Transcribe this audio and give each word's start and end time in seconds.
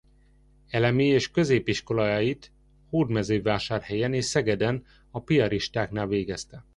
Elemi 0.69 1.05
és 1.05 1.31
középiskoláit 1.31 2.51
Hódmezővásárhelyen 2.89 4.13
és 4.13 4.25
Szegeden 4.25 4.85
a 5.11 5.21
piaristáknál 5.21 6.07
végezte. 6.07 6.65